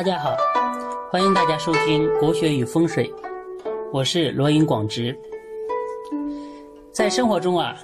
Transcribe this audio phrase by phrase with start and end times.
[0.00, 0.34] 大家好，
[1.10, 3.06] 欢迎大家收听《国学与风水》，
[3.92, 5.14] 我是罗云广直。
[6.90, 7.76] 在生活中啊，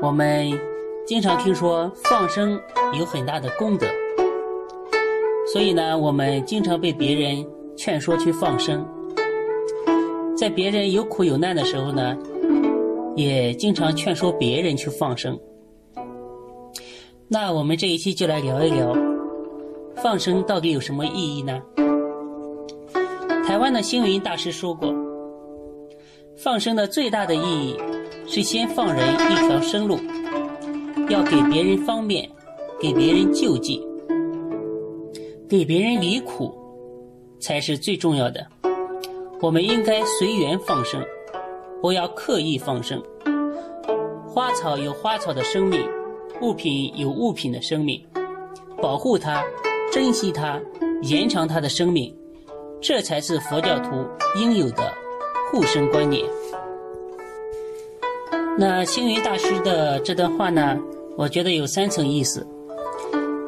[0.00, 0.58] 我们
[1.06, 2.58] 经常听说放生
[2.98, 3.86] 有很大的功德，
[5.52, 8.82] 所以呢，我们经常被别人劝说去放生。
[10.34, 12.16] 在别人有苦有难的时候呢，
[13.14, 15.38] 也经常劝说别人去放生。
[17.28, 18.94] 那我们这一期就来聊一聊，
[20.02, 21.62] 放生到底有什么意义呢？
[23.46, 24.92] 台湾的星云大师说过，
[26.36, 27.78] 放生的最大的意义
[28.26, 29.96] 是先放人一条生路，
[31.08, 32.28] 要给别人方便，
[32.80, 33.80] 给别人救济，
[35.48, 36.52] 给别人离苦，
[37.40, 38.44] 才是最重要的。
[39.40, 41.00] 我们应该随缘放生，
[41.80, 43.00] 不要刻意放生。
[44.26, 45.88] 花草有花草的生命。
[46.40, 48.04] 物品有物品的生命，
[48.78, 49.44] 保护它，
[49.92, 50.58] 珍惜它，
[51.02, 52.16] 延长它的生命，
[52.80, 53.90] 这才是佛教徒
[54.40, 54.90] 应有的
[55.50, 56.24] 护生观念。
[58.56, 60.78] 那星云大师的这段话呢，
[61.14, 62.46] 我觉得有三层意思。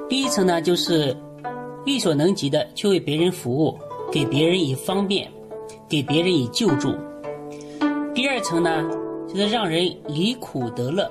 [0.07, 1.17] 第一层呢，就是
[1.87, 3.79] 力所能及的去为别人服务，
[4.13, 5.27] 给别人以方便，
[5.89, 6.95] 给别人以救助。
[8.15, 8.87] 第二层呢，
[9.27, 11.11] 就是让人离苦得乐。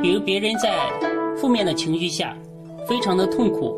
[0.00, 0.90] 比如别人在
[1.36, 2.34] 负面的情绪下
[2.86, 3.76] 非常的痛苦，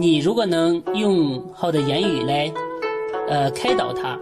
[0.00, 2.50] 你如果能用好的言语来，
[3.28, 4.18] 呃开导他，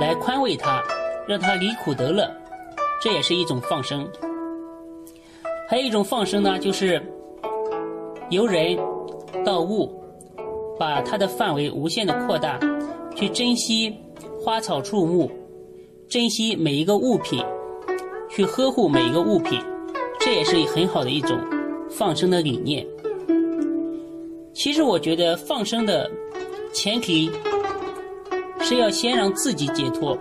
[0.00, 0.82] 来宽慰他，
[1.28, 2.26] 让他离苦得乐，
[3.02, 4.08] 这也是一种放生。
[5.68, 6.98] 还有一种放生呢，就是
[8.30, 8.74] 由人
[9.44, 9.94] 到物，
[10.78, 12.58] 把它的范围无限的扩大，
[13.14, 13.94] 去珍惜
[14.42, 15.30] 花草树木，
[16.08, 17.44] 珍惜每一个物品，
[18.30, 19.60] 去呵护每一个物品。
[20.18, 21.38] 这也是很好的一种
[21.90, 22.86] 放生的理念。
[24.66, 26.10] 其实我觉得放生的
[26.74, 27.30] 前提
[28.60, 30.18] 是要先让自己解脱。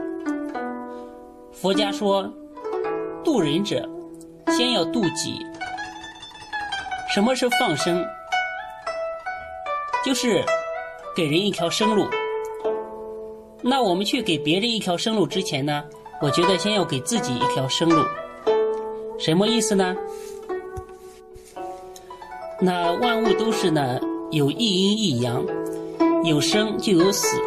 [1.51, 2.31] 佛家说，
[3.23, 3.89] 渡人者
[4.49, 5.43] 先要渡己。
[7.11, 8.05] 什么是放生？
[10.05, 10.45] 就是
[11.15, 12.05] 给人一条生路。
[13.63, 15.83] 那我们去给别人一条生路之前呢，
[16.21, 18.05] 我觉得先要给自己一条生路。
[19.17, 19.95] 什么意思呢？
[22.61, 23.99] 那万物都是呢，
[24.31, 25.45] 有一阴一阳，
[26.23, 27.37] 有生就有死。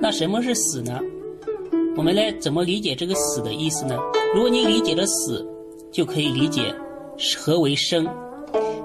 [0.00, 1.00] 那什么是死呢？
[1.96, 3.96] 我们来怎么理解这个死的意思呢？
[4.34, 5.46] 如果你理解了死，
[5.90, 6.74] 就可以理解
[7.38, 8.06] 何为生，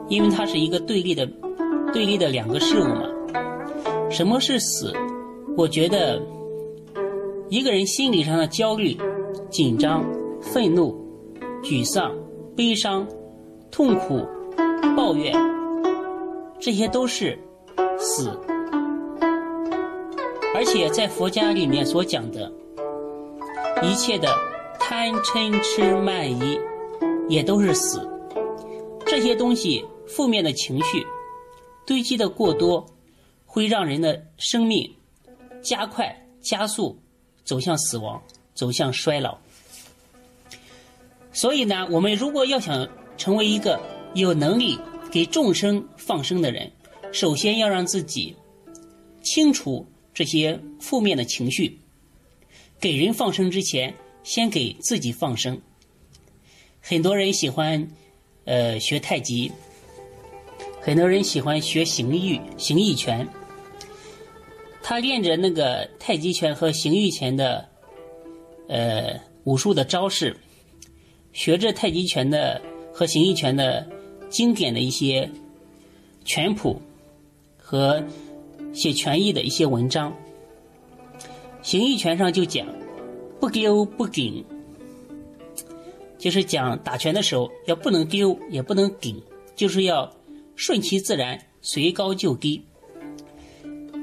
[0.07, 1.27] 因为它是一个对立的、
[1.91, 3.03] 对立的两个事物嘛。
[4.09, 4.93] 什么是死？
[5.57, 6.21] 我觉得
[7.49, 8.97] 一个人心理上的焦虑、
[9.49, 10.03] 紧张、
[10.41, 10.99] 愤怒。
[11.63, 12.11] 沮丧、
[12.55, 13.07] 悲伤、
[13.69, 14.25] 痛苦、
[14.97, 15.31] 抱怨，
[16.61, 17.37] 这些都是
[17.97, 18.39] 死。
[20.53, 22.51] 而且在佛家里面所讲的，
[23.81, 24.29] 一切的
[24.79, 26.59] 贪嗔痴慢疑，
[27.27, 28.07] 也都是死。
[29.07, 31.03] 这些东西负面的情绪
[31.85, 32.85] 堆积的过多，
[33.45, 34.87] 会让人的生命
[35.63, 36.95] 加快、加速
[37.43, 38.21] 走向死亡，
[38.53, 39.35] 走向衰老。
[41.33, 43.79] 所以呢，我们如果要想成为一个
[44.13, 44.77] 有能力
[45.11, 46.71] 给众生放生的人，
[47.11, 48.33] 首先要让自己
[49.21, 51.77] 清除这些负面的情绪。
[52.79, 55.61] 给人放生之前，先给自己放生。
[56.79, 57.87] 很多人喜欢
[58.45, 59.51] 呃学太极，
[60.79, 63.27] 很多人喜欢学形意形意拳。
[64.81, 67.69] 他练着那个太极拳和形意拳的
[68.67, 70.35] 呃武术的招式。
[71.33, 72.61] 学着太极拳的
[72.91, 73.87] 和形意拳的
[74.31, 75.29] 经典的一些
[76.25, 76.81] 拳谱
[77.57, 78.01] 和
[78.73, 80.11] 写拳意的一些文章，
[81.61, 82.65] 形意拳上就讲
[83.39, 84.43] 不丢不顶，
[86.17, 89.21] 就是讲打拳的时候要不能丢也不能顶，
[89.55, 90.09] 就是要
[90.55, 92.63] 顺其自然，随高就低。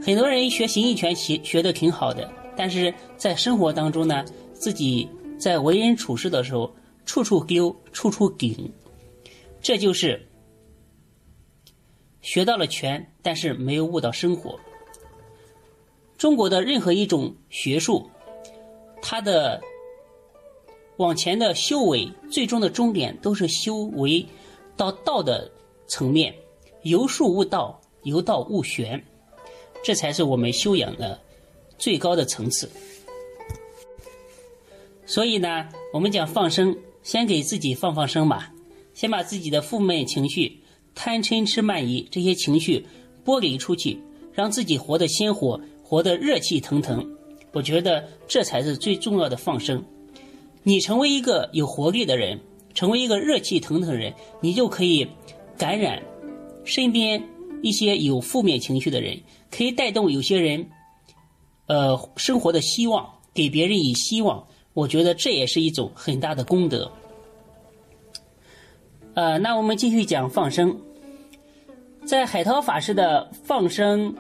[0.03, 5.09] 很多人学形意拳学学的挺好的，但是在生活当中呢，自己
[5.39, 6.71] 在为人处事的时候。
[7.09, 8.71] 处处丢，处处顶，
[9.61, 10.29] 这就是
[12.21, 14.59] 学到了拳，但是没有悟到生活。
[16.17, 18.09] 中国的任何一种学术，
[19.03, 19.61] 它的
[20.97, 24.25] 往前的修为，最终的终点都是修为
[24.77, 25.51] 到道的
[25.87, 26.35] 层面，
[26.83, 29.05] 由术悟道，由道悟玄，
[29.85, 31.21] 这才是我们修养的
[31.79, 32.71] 最高的层次。
[35.05, 36.77] 所以呢，我们讲放生。
[37.01, 38.53] 先给自己放放生吧，
[38.99, 40.59] 先把自己的负面情绪、
[40.93, 42.85] 贪嗔痴慢疑这些情绪
[43.25, 43.97] 剥离出去，
[44.33, 47.09] 让自己活得鲜活，活得热气腾腾。
[47.53, 49.81] 我觉得这才是最重要的放生。
[50.65, 52.41] 你成为一个有活力的人，
[52.75, 55.07] 成为一个热气腾腾的人，你就可以
[55.57, 56.03] 感染
[56.65, 57.23] 身边
[57.63, 59.17] 一些有负面情绪的人，
[59.49, 60.69] 可以带动有些人，
[61.67, 64.45] 呃，生活的希望，给别人以希望。
[64.75, 66.91] 我觉得这也是一种很大的功德。
[69.19, 70.79] 呃，那我们继续讲放生。
[72.07, 74.15] 在海涛法师的放生，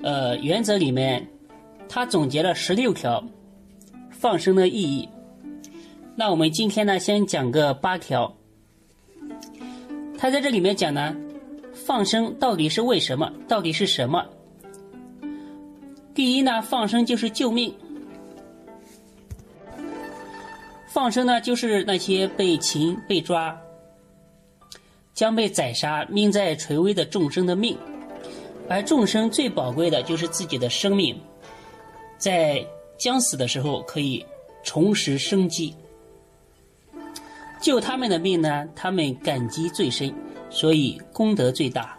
[0.00, 1.28] 呃，原则里面，
[1.90, 3.22] 他总结了十六条
[4.10, 5.06] 放生的意义。
[6.16, 8.34] 那我们今天呢，先讲个八条。
[10.16, 11.14] 他在这里面讲呢，
[11.74, 13.30] 放生到底是为什么？
[13.46, 14.24] 到底是什么？
[16.14, 17.74] 第一呢，放生就是救命。
[20.88, 23.54] 放生呢，就是那些被擒、被抓。
[25.20, 27.76] 将被宰杀、命在垂危的众生的命，
[28.70, 31.14] 而众生最宝贵的就是自己的生命，
[32.16, 34.24] 在将死的时候可以
[34.62, 35.76] 重拾生机。
[37.60, 40.10] 救他们的命呢，他们感激最深，
[40.48, 41.98] 所以功德最大。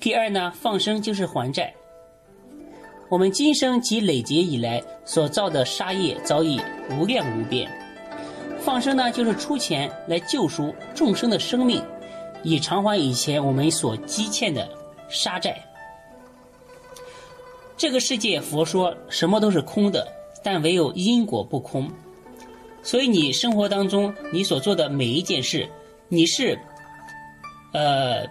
[0.00, 1.74] 第二呢，放生就是还债。
[3.10, 6.58] 我们今生及累劫以来所造的杀业早已
[6.90, 7.70] 无量无边，
[8.60, 11.84] 放生呢就是出钱来救赎众生的生命。
[12.44, 14.68] 以偿还以前我们所积欠的
[15.08, 15.60] 杀债。
[17.76, 20.06] 这个世界，佛说什么都是空的，
[20.42, 21.90] 但唯有因果不空。
[22.82, 25.68] 所以你生活当中你所做的每一件事，
[26.08, 26.58] 你是，
[27.72, 28.26] 呃，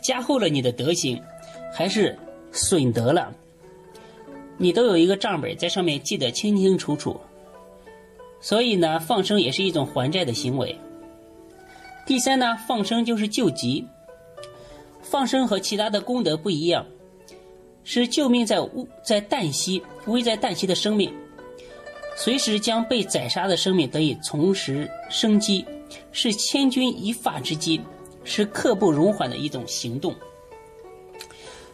[0.00, 1.20] 加厚了你的德行，
[1.74, 2.16] 还是
[2.52, 3.32] 损德了，
[4.56, 7.20] 你都有一个账本在上面记得清清楚楚。
[8.40, 10.74] 所以呢，放生也是一种还债的行为。
[12.10, 13.86] 第三呢，放生就是救急。
[15.00, 16.84] 放生和其他的功德不一样，
[17.84, 21.14] 是救命在危在旦夕、危在旦夕的生命，
[22.16, 25.64] 随时将被宰杀的生命得以重拾生机，
[26.10, 27.80] 是千钧一发之机，
[28.24, 30.12] 是刻不容缓的一种行动。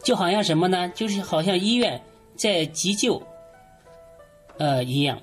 [0.02, 0.92] 就好像什么呢？
[0.94, 1.98] 就是好像医院
[2.34, 3.22] 在急救，
[4.58, 5.18] 呃一样，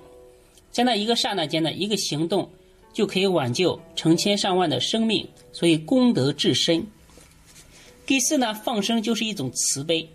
[0.71, 2.49] 在那一个刹那间的一个行动。
[2.93, 6.85] 就可以挽救成千上万的生命，所以功德至深。
[8.05, 10.07] 第四呢，放生就是一种慈悲，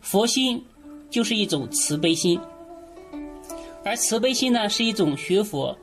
[0.00, 0.64] 佛心
[1.10, 2.38] 就是一种慈悲心，
[3.84, 5.76] 而慈悲心呢是一种学佛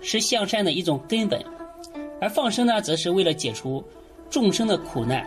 [0.00, 1.42] 是向善的一种根本，
[2.20, 3.84] 而放生呢则是为了解除
[4.28, 5.24] 众生的苦难，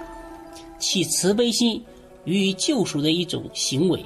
[0.77, 1.81] 起慈悲心
[2.25, 4.03] 予以救赎的一种行为。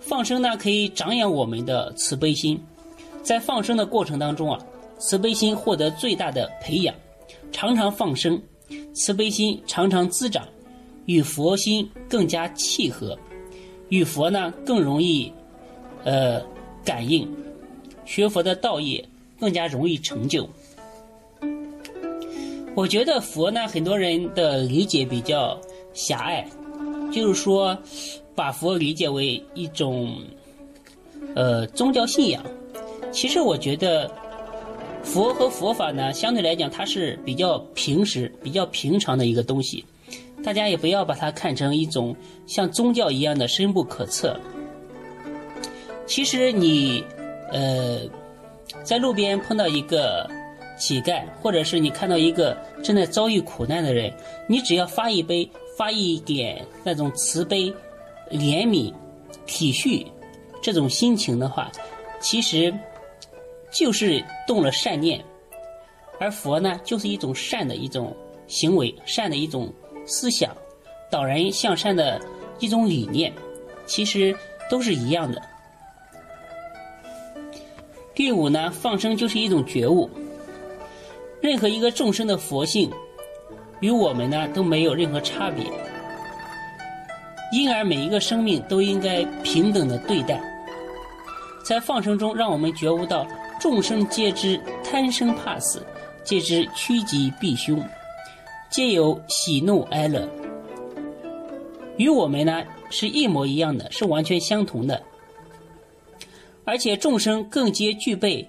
[0.00, 2.60] 放生呢可以长养我们的慈悲心。
[3.24, 4.58] 在放生的过程当中啊，
[4.98, 6.94] 慈悲心获得最大的培养，
[7.50, 8.40] 常常放生，
[8.92, 10.46] 慈悲心常常滋长，
[11.06, 13.18] 与佛心更加契合，
[13.88, 15.32] 与佛呢更容易，
[16.04, 16.42] 呃
[16.84, 17.26] 感应，
[18.04, 19.02] 学佛的道业
[19.40, 20.46] 更加容易成就。
[22.76, 25.58] 我觉得佛呢，很多人的理解比较
[25.94, 26.46] 狭隘，
[27.10, 27.76] 就是说，
[28.34, 30.14] 把佛理解为一种，
[31.34, 32.44] 呃宗教信仰。
[33.14, 34.10] 其实我觉得，
[35.04, 39.84] 佛和佛法呢，相对来讲它是比较平时、比较平常的一个东西，
[40.42, 44.36] 大家也不要把它看成一种像宗教一样的深不可测。
[46.06, 47.04] 其实你，
[47.52, 48.00] 呃，
[48.82, 50.28] 在路边碰到一个
[50.76, 54.12] 乞丐，或者是你看到一个正在遭遇苦难的人，
[54.48, 57.72] 你只要发一杯、发一点那种慈悲、
[58.28, 58.92] 怜悯、
[59.46, 60.04] 体恤
[60.60, 61.70] 这种心情的话，
[62.20, 62.74] 其实。
[63.74, 65.20] 就是动了善念，
[66.20, 68.16] 而佛呢，就是一种善的一种
[68.46, 69.72] 行为，善的一种
[70.06, 70.56] 思想，
[71.10, 72.20] 导人向善的
[72.60, 73.32] 一种理念，
[73.84, 74.32] 其实
[74.70, 75.42] 都是一样的。
[78.14, 80.08] 第五呢，放生就是一种觉悟，
[81.40, 82.88] 任何一个众生的佛性，
[83.80, 85.64] 与我们呢都没有任何差别，
[87.50, 90.40] 因而每一个生命都应该平等的对待，
[91.66, 93.26] 在放生中，让我们觉悟到。
[93.64, 95.82] 众生皆知贪生怕死，
[96.22, 97.82] 皆知趋吉避凶，
[98.70, 100.28] 皆有喜怒哀乐，
[101.96, 105.02] 与我们呢是一模一样的，是完全相同的。
[106.66, 108.46] 而且众生更皆具备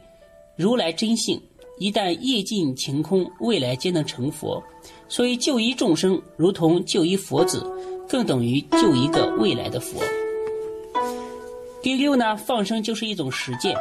[0.57, 1.41] 如来真性，
[1.79, 4.61] 一旦业尽晴空，未来皆能成佛。
[5.07, 7.65] 所以救一众生，如同救一佛子，
[8.05, 9.97] 更等于救一个未来的佛。
[11.81, 13.73] 第六呢，放生就是一种实践。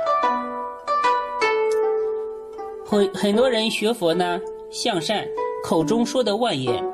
[3.14, 5.26] 很多人学佛呢，向善
[5.62, 6.84] 口中说的万言，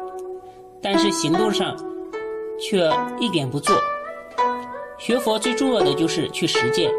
[0.80, 1.76] 但是行动上
[2.60, 3.74] 却一点不做。
[4.98, 6.90] 学佛最重要的就是去实践，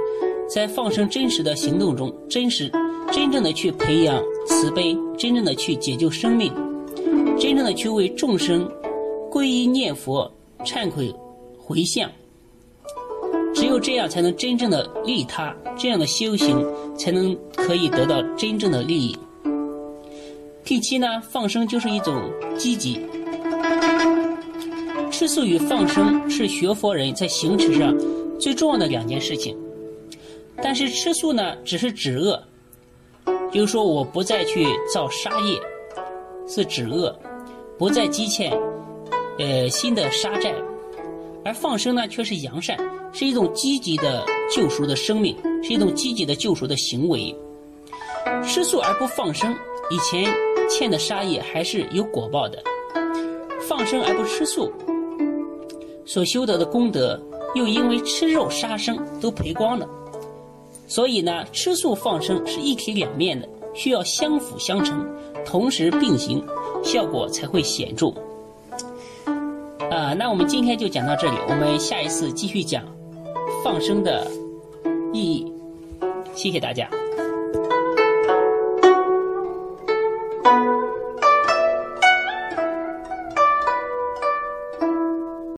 [0.49, 2.71] 在放生真实的行动中，真实、
[3.11, 6.51] 真正的去培养慈悲，真正的去解救生命，
[7.39, 8.67] 真正的去为众生
[9.29, 10.29] 皈依念佛、
[10.65, 11.13] 忏悔
[11.57, 12.09] 回向。
[13.53, 16.65] 只有这样，才能真正的利他，这样的修行
[17.01, 19.17] 才能可以得到真正的利益。
[20.63, 23.01] 第七呢，放生就是一种积极。
[25.09, 27.97] 吃素与放生是学佛人在行持上
[28.39, 29.57] 最重要的两件事情。
[30.63, 32.39] 但是吃素呢，只是止恶，
[33.51, 35.59] 就是说我不再去造杀业，
[36.47, 37.17] 是止恶，
[37.79, 38.51] 不再积欠
[39.39, 40.53] 呃新的杀债。
[41.43, 42.77] 而放生呢，却是扬善，
[43.11, 47.35] 是一种积极的救赎的生命，是一种积极的救赎的行为。
[48.43, 49.55] 吃素而不放生，
[49.89, 50.31] 以前
[50.69, 52.59] 欠的杀业还是有果报的；
[53.67, 54.71] 放生而不吃素，
[56.05, 57.19] 所修得的功德
[57.55, 59.87] 又因为吃肉杀生都赔光了。
[60.87, 65.03] 所以呢，吃素放生是一体两面的，需要相辅相成，
[65.43, 66.43] 同时并行，
[66.83, 68.13] 效果才会显著。
[70.13, 72.83] 那我们今天就讲到这里，我们下一次继续讲
[73.63, 74.27] 放生的
[75.13, 75.51] 意义。
[76.33, 76.89] 谢谢大家。